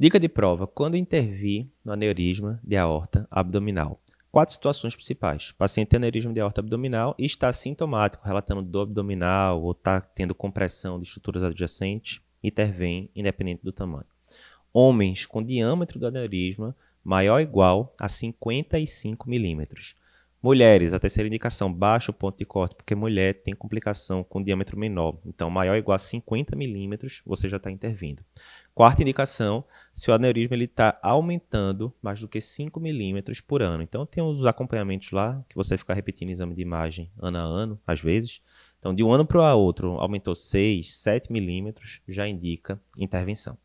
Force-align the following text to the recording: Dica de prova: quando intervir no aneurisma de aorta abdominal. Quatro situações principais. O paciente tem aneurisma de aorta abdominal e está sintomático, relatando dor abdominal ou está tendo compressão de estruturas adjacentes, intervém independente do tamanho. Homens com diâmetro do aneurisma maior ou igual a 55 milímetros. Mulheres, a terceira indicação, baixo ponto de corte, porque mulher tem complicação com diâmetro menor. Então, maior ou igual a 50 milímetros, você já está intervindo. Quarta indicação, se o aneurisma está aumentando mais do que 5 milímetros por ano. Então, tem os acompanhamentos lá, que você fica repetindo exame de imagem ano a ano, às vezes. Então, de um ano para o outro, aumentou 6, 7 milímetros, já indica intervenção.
Dica 0.00 0.20
de 0.20 0.28
prova: 0.28 0.64
quando 0.64 0.96
intervir 0.96 1.66
no 1.84 1.92
aneurisma 1.92 2.60
de 2.62 2.76
aorta 2.76 3.26
abdominal. 3.28 4.00
Quatro 4.30 4.54
situações 4.54 4.94
principais. 4.94 5.50
O 5.50 5.56
paciente 5.56 5.88
tem 5.88 5.96
aneurisma 5.96 6.32
de 6.32 6.38
aorta 6.38 6.60
abdominal 6.60 7.16
e 7.18 7.26
está 7.26 7.52
sintomático, 7.52 8.24
relatando 8.24 8.62
dor 8.62 8.82
abdominal 8.82 9.60
ou 9.60 9.72
está 9.72 10.00
tendo 10.00 10.36
compressão 10.36 11.00
de 11.00 11.08
estruturas 11.08 11.42
adjacentes, 11.42 12.20
intervém 12.44 13.10
independente 13.12 13.64
do 13.64 13.72
tamanho. 13.72 14.06
Homens 14.72 15.26
com 15.26 15.42
diâmetro 15.42 15.98
do 15.98 16.06
aneurisma 16.06 16.76
maior 17.02 17.34
ou 17.34 17.40
igual 17.40 17.92
a 18.00 18.06
55 18.06 19.28
milímetros. 19.28 19.96
Mulheres, 20.40 20.92
a 20.92 21.00
terceira 21.00 21.26
indicação, 21.26 21.72
baixo 21.72 22.12
ponto 22.12 22.38
de 22.38 22.44
corte, 22.44 22.76
porque 22.76 22.94
mulher 22.94 23.42
tem 23.42 23.52
complicação 23.52 24.22
com 24.22 24.40
diâmetro 24.40 24.78
menor. 24.78 25.18
Então, 25.26 25.50
maior 25.50 25.72
ou 25.72 25.78
igual 25.78 25.96
a 25.96 25.98
50 25.98 26.54
milímetros, 26.54 27.20
você 27.26 27.48
já 27.48 27.56
está 27.56 27.72
intervindo. 27.72 28.22
Quarta 28.72 29.02
indicação, 29.02 29.64
se 29.98 30.12
o 30.12 30.14
aneurisma 30.14 30.56
está 30.56 30.96
aumentando 31.02 31.92
mais 32.00 32.20
do 32.20 32.28
que 32.28 32.40
5 32.40 32.78
milímetros 32.78 33.40
por 33.40 33.62
ano. 33.62 33.82
Então, 33.82 34.06
tem 34.06 34.22
os 34.22 34.46
acompanhamentos 34.46 35.10
lá, 35.10 35.44
que 35.48 35.56
você 35.56 35.76
fica 35.76 35.92
repetindo 35.92 36.30
exame 36.30 36.54
de 36.54 36.62
imagem 36.62 37.10
ano 37.18 37.36
a 37.36 37.40
ano, 37.40 37.80
às 37.84 38.00
vezes. 38.00 38.40
Então, 38.78 38.94
de 38.94 39.02
um 39.02 39.10
ano 39.10 39.26
para 39.26 39.56
o 39.56 39.58
outro, 39.58 39.98
aumentou 39.98 40.36
6, 40.36 40.94
7 40.94 41.32
milímetros, 41.32 42.00
já 42.06 42.28
indica 42.28 42.80
intervenção. 42.96 43.58